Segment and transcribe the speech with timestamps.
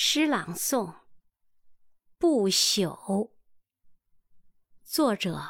[0.00, 0.94] 诗朗诵：
[2.18, 3.32] 不朽。
[4.84, 5.42] 作者：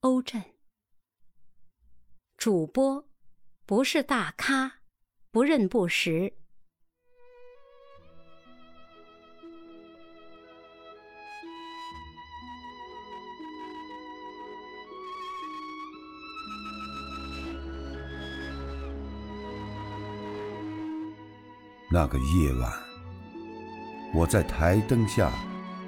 [0.00, 0.42] 欧震。
[2.38, 3.06] 主播：
[3.66, 4.80] 不是大咖，
[5.30, 6.38] 不认不识。
[21.90, 22.91] 那个夜晚，
[24.14, 25.32] 我在台灯下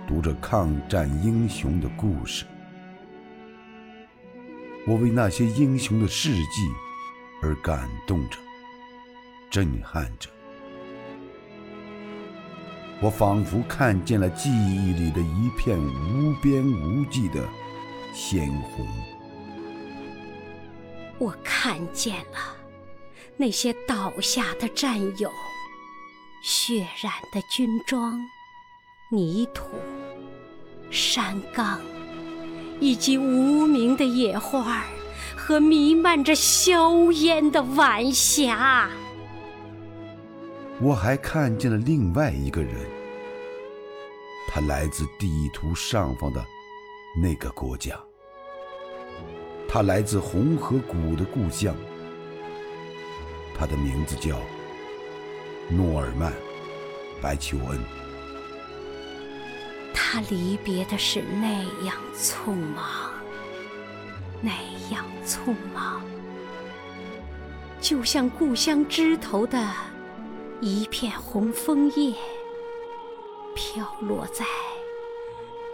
[0.09, 2.47] 读着抗战英雄的故事，
[4.87, 6.71] 我为那些英雄的事迹
[7.43, 8.39] 而感动着、
[9.51, 10.31] 震撼着。
[13.03, 17.47] 我仿佛看见了记忆里的一片无边无际的
[18.15, 18.87] 鲜红。
[21.19, 22.57] 我看见了
[23.37, 25.31] 那些倒下的战友。
[26.47, 28.21] 血染的军装、
[29.09, 29.65] 泥土、
[30.91, 31.81] 山岗，
[32.79, 34.85] 以及无名的野花
[35.35, 38.91] 和弥漫着硝烟的晚霞。
[40.83, 42.75] 我还看见了另外一个人，
[44.47, 46.45] 他来自地图上方的
[47.17, 47.99] 那个国家，
[49.67, 51.75] 他来自红河谷的故乡，
[53.59, 54.39] 他的名字叫。
[55.71, 56.31] 诺尔曼·
[57.23, 57.79] 白求恩，
[59.95, 63.11] 他离别的是那样匆忙，
[64.41, 64.51] 那
[64.91, 66.03] 样匆忙，
[67.81, 69.59] 就像故乡枝头的
[70.61, 72.15] 一片红枫叶，
[73.55, 74.45] 飘落在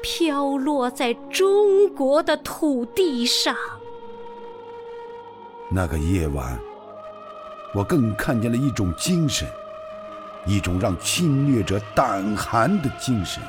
[0.02, 3.54] 飘落在中国的土地上。
[5.68, 6.58] 那个夜晚，
[7.74, 9.46] 我更看见了一种精神。
[10.46, 13.42] 一种让侵略者胆寒的精神。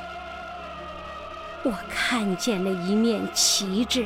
[1.64, 4.06] 我看见了一面旗帜，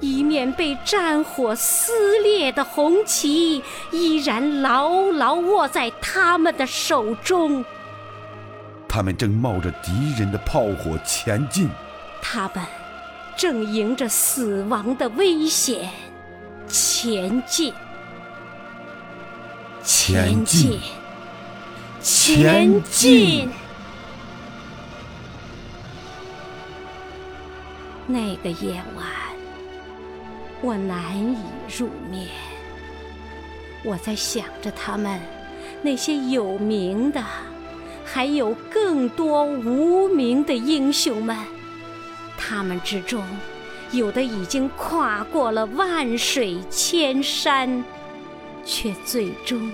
[0.00, 7.64] 一面被战火撕裂的红旗，依然牢牢握在他们的手中。
[8.88, 11.68] 他们正冒着敌人的炮火前进，
[12.20, 12.64] 他们
[13.36, 15.88] 正迎着死亡的危险
[16.66, 17.72] 前进，
[19.84, 20.80] 前进。
[22.04, 23.48] 前进。
[28.06, 29.06] 那个夜晚，
[30.60, 31.38] 我难以
[31.74, 32.28] 入眠。
[33.82, 35.18] 我在想着他们
[35.80, 37.24] 那些有名的，
[38.04, 41.34] 还有更多无名的英雄们。
[42.36, 43.24] 他们之中，
[43.92, 47.82] 有的已经跨过了万水千山，
[48.62, 49.72] 却最终。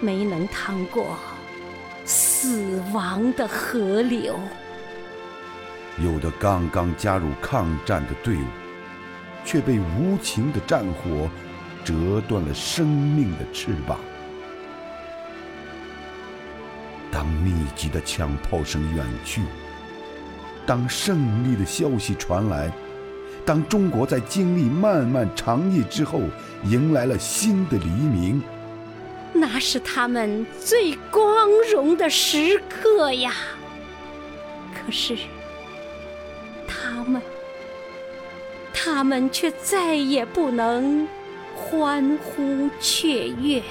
[0.00, 1.16] 没能趟过
[2.04, 4.38] 死亡的河流，
[6.02, 8.44] 有的刚刚加入抗战的队伍，
[9.44, 11.28] 却被无情的战火
[11.84, 13.98] 折断了生命的翅膀。
[17.10, 19.42] 当密集的枪炮声远去，
[20.64, 22.70] 当胜利的消息传来，
[23.44, 26.20] 当中国在经历漫漫长夜之后，
[26.64, 28.40] 迎来了新的黎明。
[29.32, 33.32] 那是他们最光荣的时刻呀！
[34.74, 35.16] 可是，
[36.66, 37.20] 他们，
[38.72, 41.06] 他们却再也不能
[41.54, 43.62] 欢呼雀跃，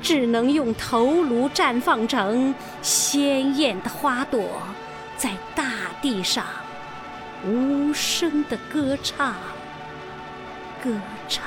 [0.00, 4.62] 只能用头颅绽放成鲜艳的花朵，
[5.16, 5.64] 在大
[6.00, 6.44] 地上
[7.44, 9.34] 无声的歌唱，
[10.82, 10.90] 歌
[11.28, 11.44] 唱。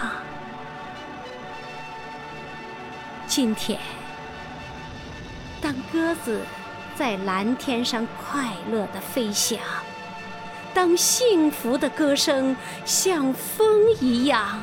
[3.29, 3.79] 今天，
[5.61, 6.41] 当鸽子
[6.95, 9.59] 在蓝天上快乐地飞翔，
[10.73, 14.59] 当幸福的歌声像风一样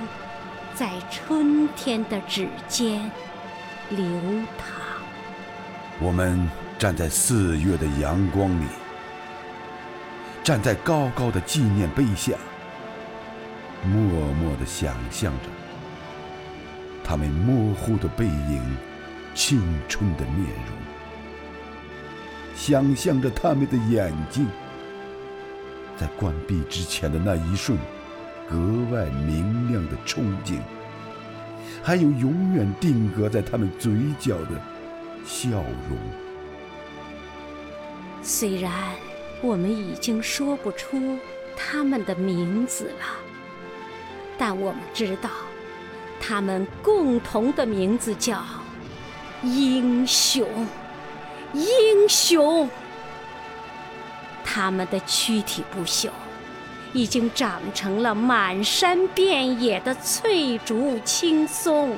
[0.74, 3.08] 在春天的指尖
[3.88, 4.04] 流
[4.58, 4.66] 淌，
[6.00, 8.66] 我们站在四月的阳光里，
[10.42, 12.32] 站在高高的纪念碑下，
[13.84, 14.02] 默
[14.34, 15.65] 默地想象着。
[17.08, 18.60] 他们模糊的背影，
[19.32, 20.76] 青春的面容，
[22.56, 24.44] 想象着他们的眼睛，
[25.96, 27.78] 在关闭之前的那一瞬，
[28.50, 28.56] 格
[28.90, 30.58] 外明亮的憧憬，
[31.80, 34.60] 还有永远定格在他们嘴角的
[35.24, 35.50] 笑
[35.88, 35.96] 容。
[38.20, 38.72] 虽然
[39.42, 41.16] 我们已经说不出
[41.56, 43.06] 他们的名字了，
[44.36, 45.30] 但我们知道。
[46.28, 48.42] 他们共同的名字叫
[49.44, 50.44] 英雄，
[51.54, 52.68] 英雄。
[54.44, 56.08] 他们的躯体不朽，
[56.92, 61.92] 已经长成了满山遍野的翠竹青松；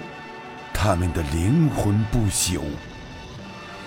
[0.74, 2.60] 他们的灵魂不朽，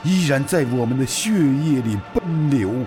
[0.03, 2.83] 依然在我们的血液里奔流。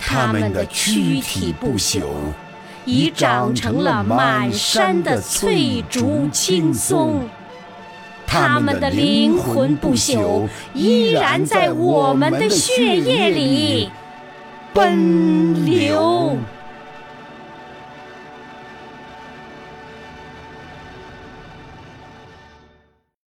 [0.00, 2.02] 他们的躯体不朽，
[2.84, 7.22] 已长成了满山的翠竹青松；
[8.26, 13.90] 他们的灵魂不朽，依然在我们的血液里。
[14.72, 16.36] 奔流。